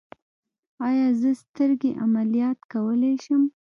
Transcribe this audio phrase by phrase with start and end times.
[0.87, 3.41] ایا زه سترګې عملیات کولی شم؟